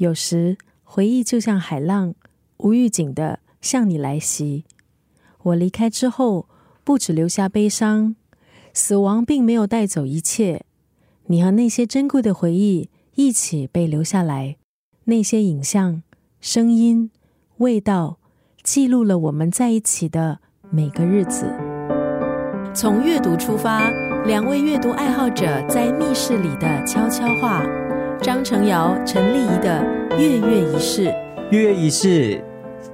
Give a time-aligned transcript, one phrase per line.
[0.00, 2.14] 有时回忆就像海浪，
[2.56, 4.64] 无预警的向你来袭。
[5.42, 6.48] 我离开之后，
[6.82, 8.16] 不止留下悲伤，
[8.72, 10.64] 死亡并没有带走一切。
[11.26, 14.56] 你和那些珍贵的回忆一起被留下来，
[15.04, 16.02] 那些影像、
[16.40, 17.10] 声音、
[17.58, 18.18] 味道，
[18.62, 20.40] 记录了我们在一起的
[20.70, 21.44] 每个日子。
[22.72, 23.90] 从阅读出发，
[24.24, 27.62] 两位阅读爱好者在密室里的悄悄话。
[28.22, 29.82] 张成尧、陈丽仪的
[30.18, 31.04] 月月仪式。
[31.50, 32.38] 月月仪式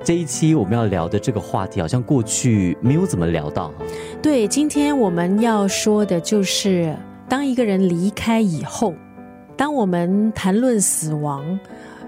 [0.04, 3.74] 这一期我们要聊的这个话题，好像过去没有怎么聊到。
[4.22, 6.94] 对，今天我们要说的就是，
[7.28, 8.94] 当一个人离开以后，
[9.56, 11.58] 当我们谈论死亡，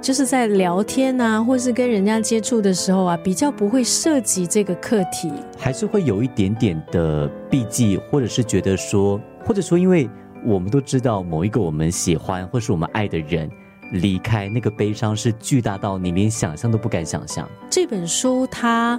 [0.01, 10.09] 就是在聊天啊，或是跟人家接触的时候啊，比较不会涉及这个课题，还是会有一点点的避忌，或者是觉得说，或者说因为。
[10.45, 13.51] 我们都知道，某一个我们喜欢或是我们爱的人
[13.93, 17.49] 离开，那个悲伤是巨大到你连想象都不敢想象。
[17.69, 18.99] 这本书，它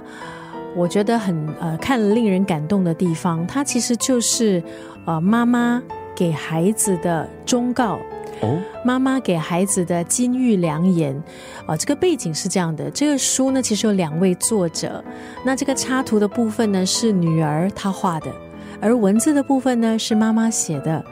[0.76, 4.62] 我觉得很呃，看了令人感动的地方，它其实就是
[5.06, 5.82] 呃妈妈
[6.14, 7.98] 给孩子的忠告
[8.40, 11.20] 哦，妈妈给孩子的金玉良言
[11.66, 11.76] 啊。
[11.76, 15.02] 这个背景是这样的，这个书呢其实有两位作者，
[15.44, 18.32] 那这个插图的部分呢是女儿她画的，
[18.80, 21.04] 而文字的部分呢是妈妈写的。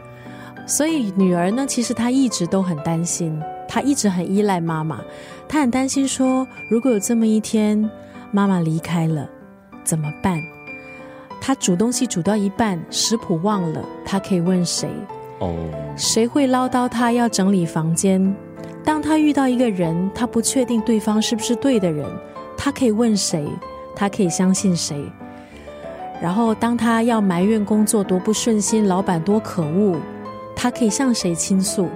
[0.69, 5.01] 所以女儿呢，其实她一直都很担心，她一直很依赖妈妈，
[5.49, 7.91] 她很担心说，如果有这么一天，
[8.31, 9.27] 妈妈离开了，
[9.83, 10.39] 怎么办？
[11.41, 14.91] 她煮东西煮到一半，食谱忘了，她可以问谁？
[15.39, 15.57] 哦，
[15.97, 18.37] 谁会唠叨她要整理房间？
[18.85, 22.07] 当她遇到一个人，她不确定对方是不是对的人，
[22.59, 23.49] 她可以问谁？
[23.97, 25.03] 她可以相信谁？
[26.21, 29.97] 然后，当她要埋怨工作多不顺心，老板多可恶。
[30.59, 31.89] 他可以向谁倾诉？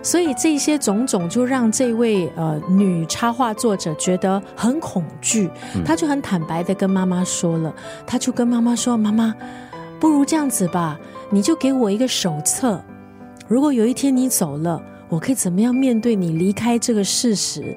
[0.00, 5.50] 所以这些种种就让这位呃女插画作者觉得很恐惧。
[5.84, 7.74] 她就很坦白的跟妈妈说了，
[8.06, 9.34] 她就跟妈妈说：“妈妈，
[9.98, 11.00] 不如这样子吧，
[11.30, 12.80] 你就给我一个手册。
[13.48, 17.76] 如果有一天你走了，我可以怎么样面对你离开这个事实？”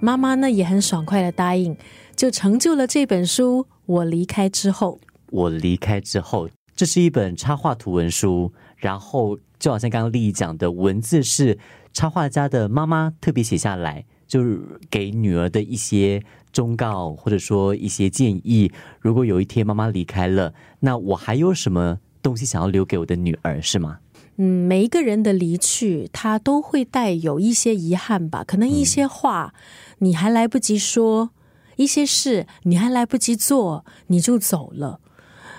[0.00, 1.76] 妈妈呢也很爽快的答应，
[2.16, 3.64] 就成就了这本书。
[3.86, 4.98] 我离开之后，
[5.30, 6.48] 我离开之后，
[6.82, 8.52] 这是一本插画图文书。
[8.76, 11.56] 然后就好像刚刚丽丽讲的，文字是
[11.92, 18.72] 插画家的妈妈特别写下来，就是给女儿的一些忠告，或者说一些建议。
[18.98, 24.00] 如果有一天妈妈离开了，那我还有什么东西想要留给我的女儿，是吗？
[24.38, 28.42] 嗯，每一个人的离去，他都会带有一些遗憾吧。
[28.42, 29.54] 可能一些话
[29.98, 31.30] 你还来不及说，
[31.76, 34.98] 一些事你还来不及做，你就走了。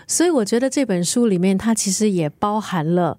[0.07, 3.17] 所以我觉得这本书里面，它其实也包含了，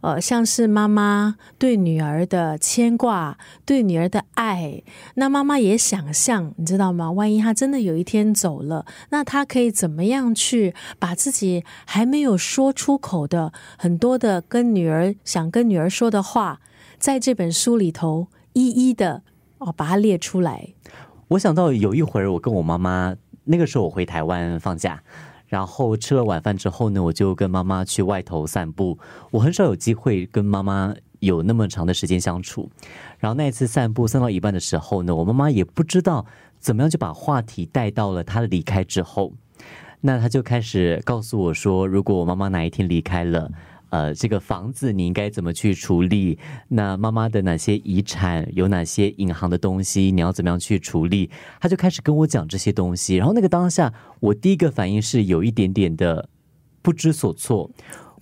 [0.00, 4.82] 呃，像是妈妈对女儿的牵挂，对女儿的爱。
[5.14, 7.10] 那妈妈也想象，你知道吗？
[7.10, 16.60] 万一她真的有一天走了，那她可以怎么样去把自己还没有说出口的很多的跟女儿想跟女儿说的话，
[16.98, 19.22] 在这本书里头一一的
[19.58, 20.74] 哦把它列出来。
[21.28, 25.02] 我想到有一会儿，我跟我妈妈那个时候我回台湾放假。
[25.46, 28.98] 然后吃了晚饭之后呢，我就跟妈妈去外头散步。
[29.30, 32.70] 我很少有机会跟妈妈有那么长的时间相处。
[33.18, 36.26] 然后那一次散步散到一半的时候呢，我妈妈也不知道
[36.58, 39.32] 怎么样就把话题带到了她离开之后。
[40.00, 43.50] 那她就开始告诉我说，如果我妈妈哪一天离开了。
[43.90, 46.38] 呃，这个房子你应该怎么去处理？
[46.68, 51.30] 那妈妈的哪些遗产，有哪些银行的东西，你要怎么样去处理？
[51.60, 56.28] 他就开始跟我讲这些东西，然后那个当下，我第一个反应是有一点点的
[56.82, 57.70] 不知所措。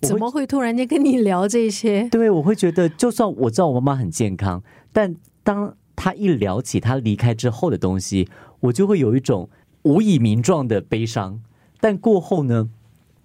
[0.02, 2.08] 怎么会突然间跟你聊这些？
[2.10, 8.28] 对，我会觉得，就算我知道我妈妈很健康，但当她一聊起她离开之后的东西，
[8.60, 9.48] 我就会有一种
[9.84, 11.40] 无以名状的悲伤。
[11.80, 12.68] 但过后呢，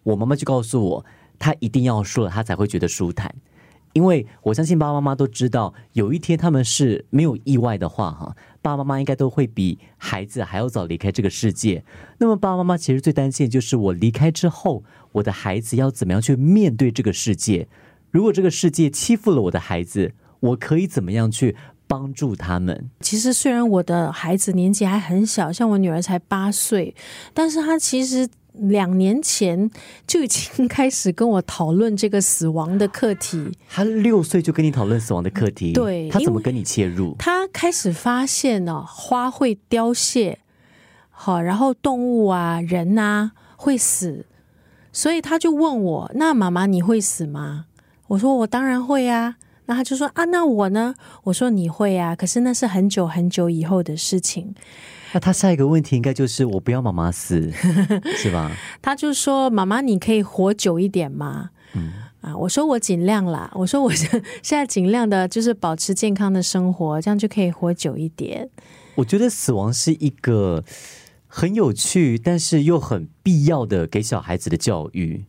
[0.04, 1.06] 我妈妈就告诉我。
[1.40, 3.34] 他一定要说了，他才会觉得舒坦，
[3.94, 11.84] 因为我相信爸爸妈妈都知道，有一天他们是没有意外的话，哈，爸爸妈妈应该都会比孩子还要早离开这个世界。
[12.20, 14.84] 那么爸爸妈妈其实最担心的就是我离开之后，
[15.14, 17.68] 我的孩子要怎么样去面对这个世界？
[18.12, 21.56] 如果这个世界欺负了我的孩子，我可以怎么样去
[21.88, 22.90] 帮助他们？
[23.00, 26.94] 其实虽然我的孩子年纪还很小，像我女儿才八岁，
[27.34, 28.28] 但是她其实。
[28.62, 29.70] 两年前
[30.06, 33.52] 就已经开始跟我讨论这个死亡的课题。
[33.70, 37.16] 他六岁就跟你讨论死亡的课题，对，他怎么跟你切入？
[37.18, 40.40] 他开始发现呢，花会凋谢，
[41.10, 44.26] 好，然后动物啊、人啊会死，
[44.92, 47.66] 所以他就问我：“那妈妈你会死吗？”
[48.10, 49.36] 我说：“我当然会啊。”
[49.68, 50.96] 那他就说啊，那我呢？
[51.26, 54.56] 我说你会啊，可是那是很久很久以后的事情。
[55.14, 57.52] 那他下一个问题应该就是我不要妈妈死，
[58.18, 58.52] 是吧？
[58.82, 61.50] 他就说妈妈，你可以活久一点吗？
[61.74, 61.92] 嗯
[62.22, 68.50] 啊，我说我尽量啦， 我说我现在尽量的就是保持健康的生活，这样就可以活久一点。
[68.96, 70.64] 我觉得死亡是一个
[71.28, 75.26] 很有趣，但是又很必要的给小孩子的教育。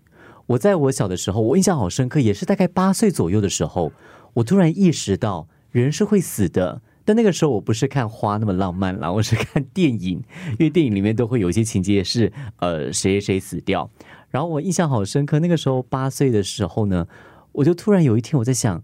[0.47, 3.93] 我在我小的时候，我印象好深刻，也是大概八岁左右的时候，
[4.35, 6.83] 我突然意识到人是会死的。
[7.11, 13.91] 但那个时候我不是看花那么浪漫啦，我是看电影，因为电影里面都会有一些情节是呃谁谁死掉。
[14.29, 17.09] 然后我印象好深刻，那个时候八岁的时候呢，
[17.51, 18.81] 我就突然有一天我在想，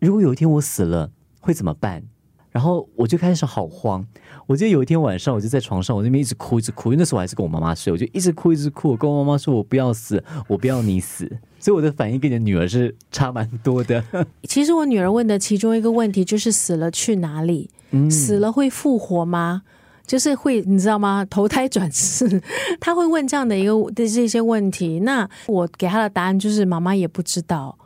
[0.00, 1.10] 如果有一天我死了
[1.40, 2.04] 会怎么办？
[2.52, 4.06] 然后我就开始好慌。
[4.46, 6.90] 我记得有一天晚上，我就在床上，我那边一直哭，一直哭。
[6.92, 8.90] 因为那时候我还是跟我妈妈睡，我就一直哭，一直哭。
[8.90, 11.26] 我跟我妈妈说：“我不要死，我不要你死。
[11.58, 14.04] ”所以我的反应跟你的女儿是差蛮多的。
[14.44, 17.70] 其实我女儿问的其中一个问题就是：死了去哪里？
[18.10, 19.62] 死了会复活吗？
[20.04, 21.24] 就是会，你知道吗？
[21.30, 22.42] 投胎转世，
[22.80, 25.00] 她会问这样的一个的这些问题。
[25.00, 27.78] 那我给她的答案就是：妈妈也不知道。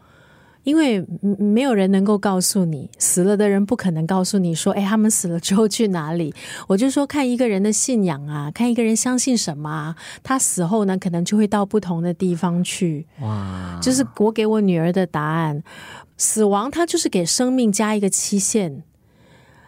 [0.67, 1.01] 因为
[1.39, 6.35] 没有人能够告诉你死了的人不可能告诉你说，哎，他们死了之后去哪里？
[6.67, 13.07] 我就说看一个人的信仰啊，看一个人相信什么啊，他死后呢，可能就会到不同的地方去。
[13.21, 15.63] 哇，就是我给我女儿的答案，
[16.17, 18.83] 死亡它就是给生命加一个期限。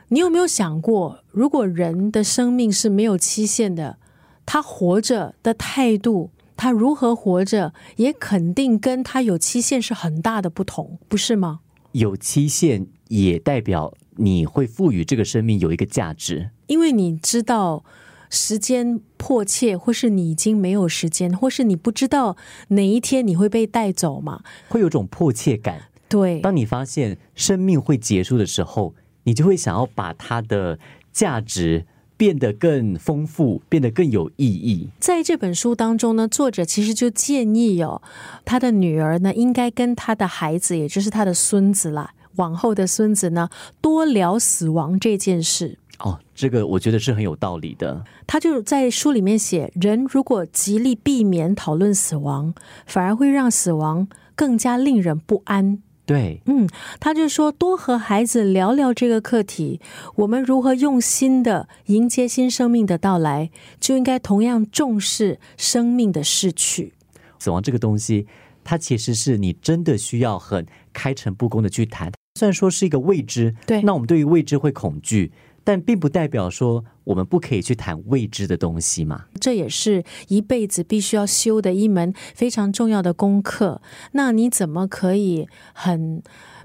[0.09, 3.99] 你有没有想过，如果人的生命是没有期限的，
[4.45, 6.31] 他活着的态度？
[6.59, 11.61] 他如何活着，也肯定跟他有期限是很大的不同，不是吗？
[11.93, 17.85] 有期限也代表你会赋予这个生命有一个价值，因为你知道
[18.29, 22.37] 时间迫切，或是你已经没有时间，或是你不知道
[22.71, 25.83] 哪一天你会被带走嘛，会有种迫切感。
[26.09, 30.81] 对，当你发现生命会结束的时候，你就会想要把它的
[31.13, 31.87] 价值。
[32.19, 34.88] 变得更丰富，变得更有意义。
[34.99, 38.03] 在这本书当中呢，作者其实就建议哦，
[38.44, 43.49] 他的女儿呢，应该跟他的孩子，也就是他的孙子啦，往后的孙子呢，
[43.81, 45.79] 多聊死亡这件事。
[46.00, 48.05] 哦，这个我觉得是很有道理的。
[48.26, 52.53] 他就在书里面写，人如果极力避免讨论死亡，
[52.87, 55.82] 反而会让死亡更加令人不安。
[56.09, 56.67] 对，嗯，
[56.99, 59.79] 他就说多和孩子聊聊这个课题，
[60.15, 66.95] 我们如何用心的迎接新生命的到来，就应该同样重视生命的逝去。
[67.39, 68.27] 死亡这个东西，
[68.65, 72.11] 它其实是你真的需要很开诚布公的去谈。
[72.37, 75.31] 虽然说是一个未知，对，那我们对于未知会恐惧。
[75.69, 79.26] 但并不代表说我们不可以去谈未知的东西嘛？
[79.38, 83.82] 这也是一辈子必须要修的一门非常重要的功课。
[84.12, 86.23] 那你怎么可以很？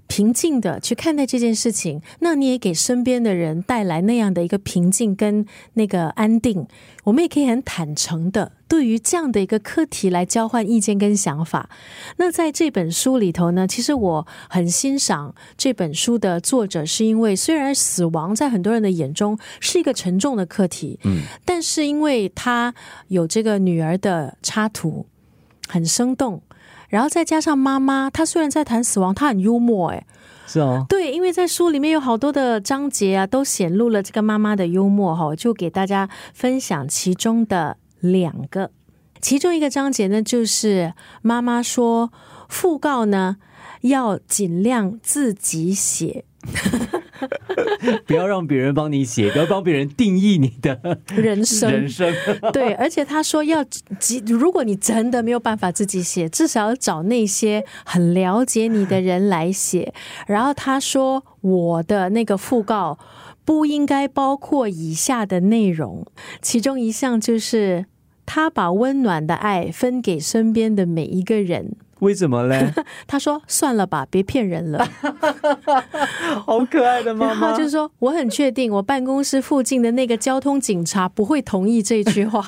[0.07, 6.67] 平静的去看待这件事情，那你也给身边的人带来那样的一个平静跟那个安定。
[7.05, 11.69] 我们也可以很坦诚的对于这样的一个课题来交换意见跟想法。
[12.17, 22.73] 那在这本书里头呢，其实我很欣赏这本书的作者，是因为虽然死亡在很多人的眼中是一个沉重的课题，嗯，但是因为他
[23.07, 25.07] 有这个女儿的插图，
[25.67, 26.41] 很生动。
[26.93, 30.05] 然后再加上妈妈，她虽然在谈死亡，她很幽默，哎，
[30.45, 38.69] 是哦，对，因为在书里面有好多的章节啊，都显露了这个妈妈的幽默哈，就给大家分享其中的两个。
[39.19, 42.11] 其中一个章节呢，就是妈妈说
[42.47, 43.37] 讣告呢
[43.81, 46.25] 要尽量自己写。
[48.07, 51.71] 不要让别人帮你写，不要帮别人定义你的人生。
[51.71, 52.13] 人生
[52.53, 53.63] 对，而且他说要，
[54.27, 59.93] 如果你真的没有办法自己写，至少要找那些很了解你的人来写。
[60.27, 62.97] 然后他说，我的那个讣告
[63.45, 66.05] 不应该包括以下的内容，
[66.41, 67.85] 其中一项就是
[68.25, 71.75] 他把温暖的爱分给身边的每一个人。
[72.03, 72.73] 为什么嘞？
[73.07, 74.85] 他说：“算了吧，别骗人了。
[76.45, 77.55] ”好可爱的妈妈。
[77.57, 82.45] 就是说，我很确定，我办公室附近的那个交通警察不会同意这句话。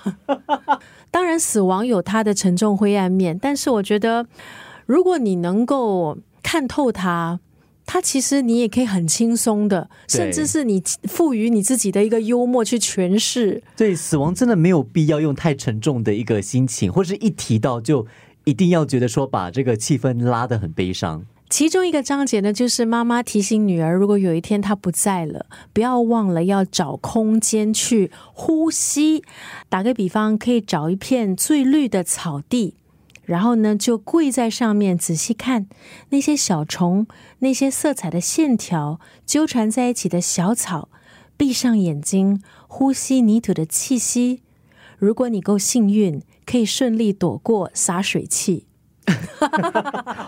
[1.09, 4.27] 当然，死亡有它的沉重灰暗面，但是我觉得，
[4.85, 7.39] 如果你能够看透它，
[7.85, 13.63] 它其实你也可以很轻松的，甚至是你赋予你自己的一个幽默去诠释。
[13.77, 18.05] 对，死亡真的没有必要用太沉重的一个心情，或是一提到就。
[18.45, 21.25] 一定要觉得说把这个气氛拉得很悲伤。
[21.47, 29.23] 其中一个章节呢，就是妈妈提醒女儿，如果有一天她不在了，不要忘了要找空间去呼吸。
[29.69, 32.73] 打个比方，可以找一片最绿的草地，
[33.23, 35.67] 然后呢，就跪在上面仔细看
[36.09, 37.05] 那些小虫、
[37.39, 40.89] 那些色彩的线条纠缠在一起的小草，
[41.37, 44.41] 闭上眼睛，呼吸泥土的气息。
[44.97, 48.65] 如果你够幸运，可以顺利躲过洒水器。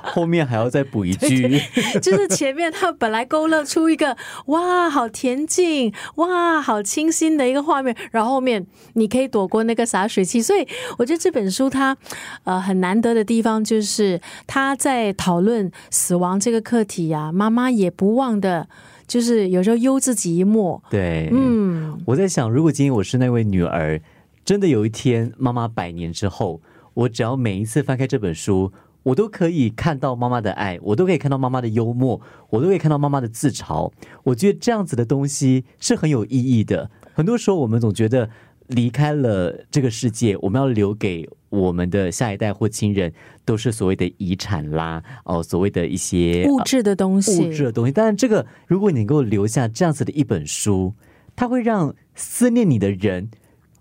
[0.04, 1.60] 后面还要再补一句，
[2.00, 4.16] 就是前面他本来勾勒出一个
[4.48, 10.40] 哇，好恬静，哇，好清新的一个画面，然后后面你可以躲过那个洒水器。
[10.42, 10.68] 所以
[11.00, 11.98] 我觉得这本书它
[12.44, 18.70] 呃很难得的地方，就是他在讨论死亡这个课题呀，妈妈也不忘的，
[19.08, 20.84] 就是有时候忧自己一默。
[20.92, 24.00] 对，嗯，我在想，如果今天我是那位女儿，
[24.48, 26.62] 真的有一天妈妈百年之后。
[26.94, 28.72] 我只要每一次翻开这本书，
[29.04, 33.92] 我都可以看到妈妈的爱，我都可以看到妈妈的幽默，我都可以看到妈妈的自嘲。
[34.24, 36.90] 我觉得这样子的东西是很有意义的。
[37.14, 38.30] 很多时候，我们总觉得
[38.68, 43.14] 离开了这个世界，我们要留给我们的下一代或亲人，
[43.44, 47.92] 都是所谓的遗产啦，哦，所谓的一些物质的东西，物质的东西。
[47.92, 50.94] 但是，这个如果你能够留下这样子的一本书，
[51.36, 53.30] 它会让思念你的人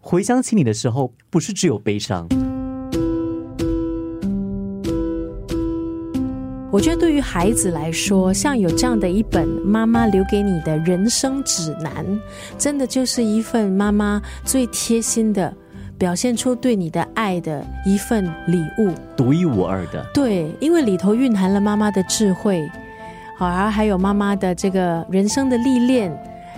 [0.09, 2.29] 回想起你的时候，不是只有悲伤。
[6.71, 12.07] 我觉得对于孩子来说，像有这样的一本妈妈留给你的人生指南，
[12.57, 15.53] 真的就是一份妈妈最贴心的
[15.99, 20.07] 表现出对你的爱的一份礼物，独一无二的。
[20.15, 22.65] 对，因为里头蕴含了妈妈的智慧，
[23.37, 26.17] 好，而还有妈妈的这个人生的历练。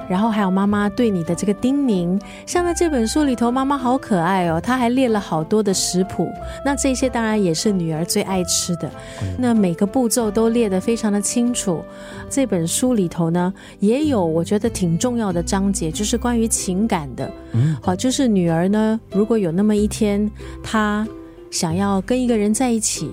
[0.09, 6.33] 然后还有妈妈对你的这个叮咛，像在这本书里头，妈妈好可爱哦，她还列了好多的食谱。
[6.65, 8.91] 那这些当然也是女儿最爱吃的，
[9.39, 11.83] 那每个步骤都列得非常的清楚。
[12.31, 17.31] 这本书里头呢，也有我觉得挺重要的章节，就是关于情感的。
[17.53, 20.31] 嗯，好，就是女儿呢，如果有那么一天，
[20.63, 21.07] 她
[21.51, 23.11] 想要跟一个人在一起，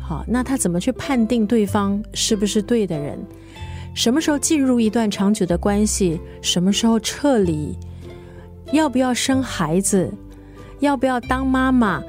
[0.00, 3.18] 好，那她怎么去判定对方是不是对的人？
[3.94, 6.20] 什么时候进入一段长久的关系？
[6.40, 7.76] 什么时候撤离？
[8.72, 10.10] 要不要生孩子？
[10.80, 12.02] 要不要当妈妈？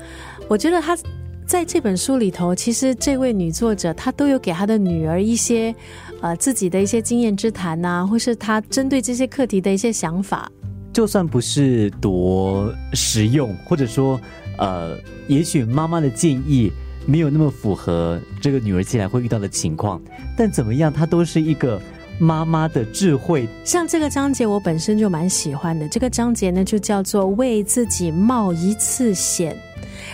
[0.48, 0.98] 我觉得她
[1.46, 5.76] 在这本书里头，其实这位女作者她都有给她的女儿一些
[6.22, 10.50] 呃自己的一些经验之谈呐，或是她针对这些课题的一些想法。
[10.94, 14.20] 就算不是多实用，或者说
[14.58, 14.98] 呃，
[15.28, 16.72] 也许妈妈的建议。
[17.06, 20.02] 没有那么符合这个女儿进来会遇到的情况，
[20.38, 21.82] 但怎么样，她都是一个
[22.20, 23.48] 妈妈的智慧。
[23.66, 25.88] 像这个章节，我本身就蛮喜欢的。
[25.90, 29.58] 这个章节呢，就叫做“为自己冒一次险”，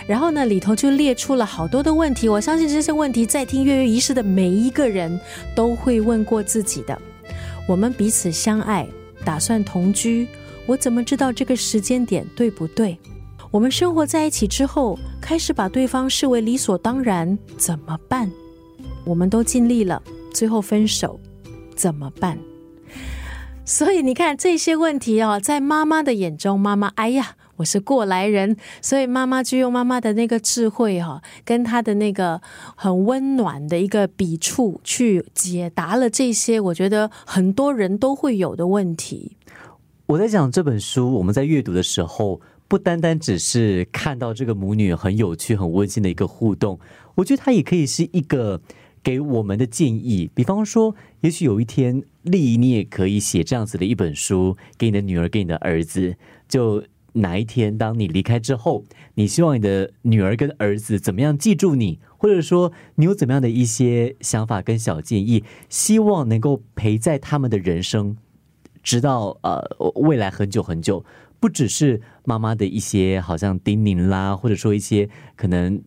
[0.08, 2.28] 然后呢，里头就列出了好多的问题。
[2.28, 5.18] 我相信这些问题，在听《月月仪式》的每一个人
[5.54, 6.98] 都会问过自己的。
[7.68, 8.86] 我们彼此相爱，
[9.24, 10.26] 打算同居，
[10.66, 12.98] 我怎么知道这个时间点对不对？
[13.52, 18.30] 我们生活在一起之后，开始把对方视为理所当然，怎么办？
[19.04, 20.00] 我们都尽力了，
[20.32, 21.18] 最后分手，
[21.74, 22.38] 怎么办？
[23.64, 32.40] 所以你看这些问题哦，在妈妈的眼中，妈妈，哎呀，我是过来人，所以妈妈就用妈妈的那个智慧哈，跟她的那个
[32.76, 39.36] 很温暖的一个笔触，去解答了这些我觉得很多人都会有的问题。
[40.06, 42.40] 我在讲这本书，我们在阅读的时候。
[42.70, 46.78] 不单单只是看到这个母女很有趣、很温馨的一个互动，
[47.16, 48.62] 我觉得它也可以是一个
[49.02, 50.30] 给我们的建议。
[50.32, 56.14] 比方说，也许有一天，丽，你也可以写这样子的一本书，给你的女儿、给你的儿子。
[56.46, 56.84] 就
[57.14, 58.84] 哪一天，当你离开之后，
[59.14, 68.16] 你希望你的女儿跟儿子怎么样记住你，或者说你有怎么样的一些想法跟小建议，希望能够陪在他们的人生，
[68.80, 69.60] 直到呃
[69.96, 71.04] 未来很久很久。
[71.40, 75.82] 不只是妈妈的一些好像叮咛啦，或者说一些可能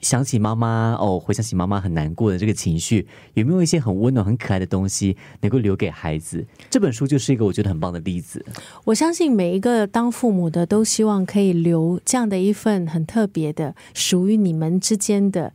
[0.00, 6.46] 想起妈妈哦，回想起妈妈很难过的这个情绪，有没有一些很温暖、很可爱的东西能够留给孩子？
[6.68, 8.44] 这本书就是一个我觉得很棒的例子。
[8.84, 15.54] 我相信每一个当父母的都希望可以留这样的一份很特别的、属于你们之间的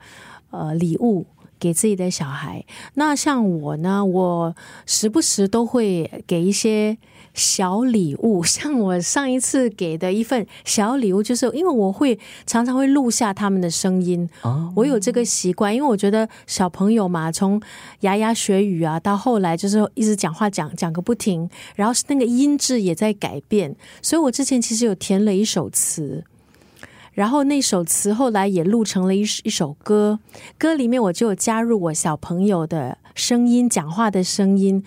[0.50, 1.28] 呃礼物
[1.60, 2.66] 给自己的小孩。
[2.96, 4.56] 那像我呢，我
[4.88, 6.98] 时不时都会给一些。
[7.40, 14.30] 小礼物， 像我上一次给的一份小礼物，就是因为我会常常会录下他们的声音，
[14.76, 17.60] 我有这个习惯，因为我觉得小朋友嘛，从
[18.02, 26.26] 牙牙学语啊，到后来就是一直讲话讲讲个不停，然后那个音质也在改变，所以我之前其实有填了一首词，
[27.14, 30.20] 然后那首词后来也录成了一一首歌，
[30.58, 34.84] 歌里面我就有加入我小朋友的声音，讲话的声音。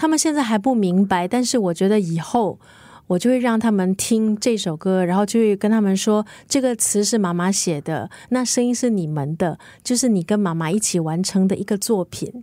[0.00, 2.58] 他们现在还不明白，但是我觉得以后
[3.06, 12.42] 我就会让他们听这首歌，然后就会跟他们说，这个词是妈妈写的，那声音是你们的，就是你跟妈妈一起完成的一个作品，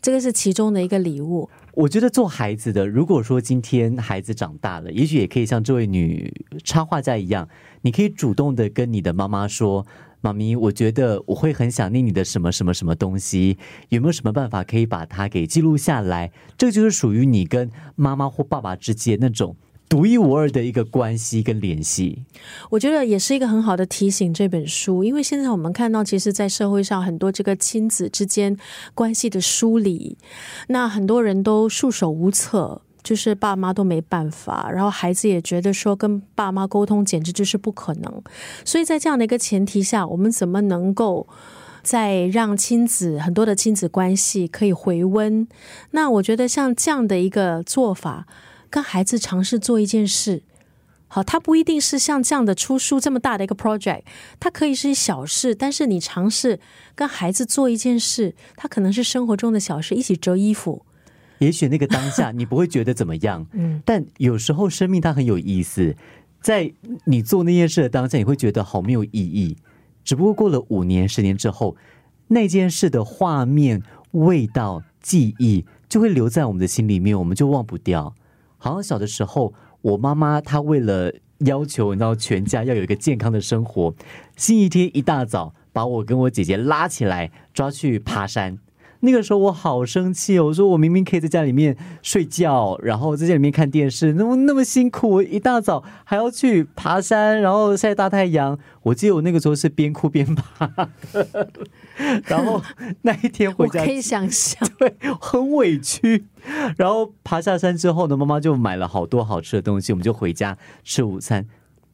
[0.00, 1.50] 这个是其中的一个礼物。
[1.74, 6.32] 我觉得做孩子的，如果说今天孩子长大了，也许也可以像这位女
[6.64, 7.46] 插画家一样，
[7.82, 9.86] 你可以主动的跟你的妈妈说
[10.26, 13.58] ：“妈咪，我觉得我会很想念你的什么什么什么东西，
[13.90, 19.56] 有没有什么办法可以把它给记录下来？”这就是属于你跟妈妈或爸爸之间那种。
[19.88, 22.24] 独一无二的一个关系跟联系，
[22.70, 24.34] 我觉得也是一个很好的提醒。
[24.34, 28.56] 这本书，因为现在我们看到，其实，在社会上很多这个亲子之间
[28.94, 30.18] 关系的梳理，
[30.66, 38.22] 那很多人都束手无策，就是爸妈都没办法，然后孩子也觉得说跟爸妈沟通简直就是不可能。
[38.64, 41.28] 所以在这样的一个前提下，我们怎么能够
[41.82, 45.46] 在让亲子很多的亲子关系可以回温？
[45.92, 48.26] 那我觉得像这样的一个做法。
[48.68, 50.42] 跟孩子尝试做一件事，
[51.06, 54.02] 好，他不一定是像这样的出书这么大的一个 project，
[54.40, 56.58] 它可以是小事，但是你尝试
[56.96, 60.84] 跟孩子做一件事，它可能是生活中的小事，一起折衣服，
[61.38, 65.94] 也许那个当下你不会觉得怎么样， 嗯，但有时候生命它很有意思，
[66.40, 66.72] 在
[67.04, 69.56] 你做那件事的当下，你会觉得好没有意义，
[70.04, 71.76] 只不过过了五年、十年之后，
[72.28, 78.14] 那件事的画面、味道、记忆就会留在我们的心里面，我们就忘不掉。
[78.58, 79.52] 好像小的时候，
[79.82, 83.94] 我妈妈她为了要求你知道全家要有一个健康的生活，
[84.36, 88.58] 星期天一大早把我跟我姐姐拉起来抓去爬山。
[89.00, 98.58] 那个时候我好生气哦，我说我明明可以在家里面睡觉，然后在家里面看电视，那么那么辛苦，我一大早还要去爬山，然后晒大太阳。
[98.82, 100.88] 我记得我那个时候是边哭边爬，
[102.26, 102.62] 然后
[103.02, 106.24] 那一天回家可以想象，对，很委屈。
[106.76, 111.46] 然后爬下山之后呢，妈妈就买了好多好吃的东西，我们就回家吃午餐。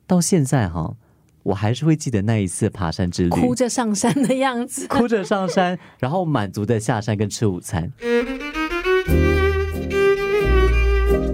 [0.07, 0.95] 到现在哈。
[1.43, 7.93] 我还是会记得那一次爬山之旅，哭着上山的样子，哭着上山，然后满足的下山跟吃午餐。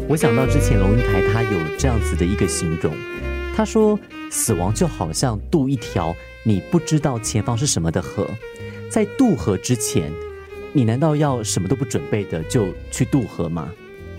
[0.09, 2.95] 我想到之前龙应台他有这样子的一个形容，
[3.55, 3.99] 他说
[4.31, 8.27] 死亡就好像渡一条你不知道前方是什么的河，
[8.91, 10.11] 在渡河之前，
[10.73, 13.69] 你难道要什么都不准备的就去渡河吗？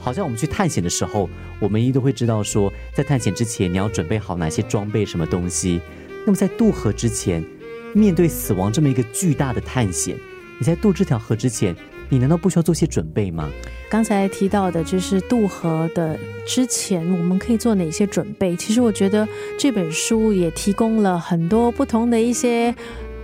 [0.09, 5.79] 好像我们去探险的时候，我们一都会知道说，在探险之前你要准备好哪些装备、什么东西。
[6.25, 7.45] 那么在渡河之前，
[7.93, 10.17] 面对死亡这么一个巨大的探险，
[10.57, 11.75] 你在渡这条河之前，
[12.09, 13.51] 你难道不需要做些准备吗？
[13.87, 18.55] 刚才提到的就是渡河的之前，我们可以做哪些准备？
[18.55, 19.27] 其实我觉得
[19.59, 22.73] 这本书也提供了很多不同的一些。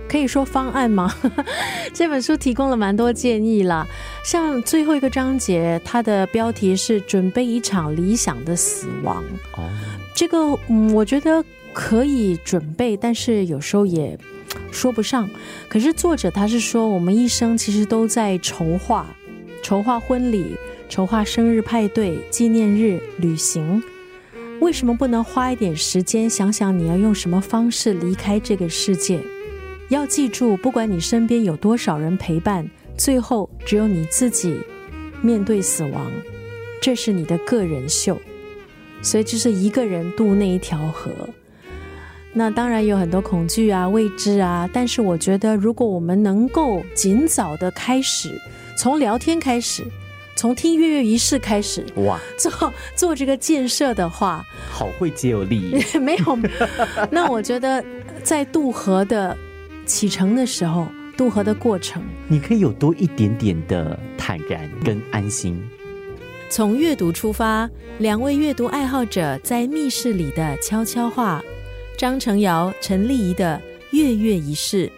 [0.08, 1.12] 可以说方案吗？
[1.92, 3.86] 这本书提供了蛮多建议啦，
[4.24, 9.24] 像最后一个章节，它的标题是“准备一场理想的死亡”。
[9.56, 9.68] 哦，
[10.14, 10.38] 这个
[10.68, 14.16] 嗯，我觉得可以准备，但是有时候也
[14.70, 15.28] 说不上。
[15.68, 19.06] 可是作者他是说，我们一生其实都在筹划，
[19.62, 20.56] 筹划婚礼，
[20.88, 23.82] 筹划生日派对、纪念日、旅行。
[24.60, 29.20] 为什么不能花一点时间想想你要用什么方式离开这个世界？
[29.88, 32.68] 要记住，不管你身边有多少人陪伴，
[32.98, 34.60] 最后只有你自己
[35.22, 36.10] 面对死亡，
[36.82, 38.20] 这是你的个人秀，
[39.00, 41.10] 所以就是一个人渡那一条河。
[42.32, 48.40] 那当然有很多恐惧啊、未知啊，但是我觉得，如果我们能够尽早的开始，
[48.76, 49.84] 从聊天开始，
[50.34, 56.38] 从听月月仪式开始，哇，做做这个建设的话，好会皆有利益， 没有？
[57.08, 57.82] 那我觉得
[58.24, 59.36] 在渡河的。
[59.86, 65.62] 启程的时候，渡河的过程，你可以有多一点点的坦然跟安心。
[66.50, 71.40] 从阅读出发，两位阅读爱好者在密室里的悄悄话。
[71.96, 73.60] 张成尧、陈丽仪的
[73.92, 74.90] 月月仪式。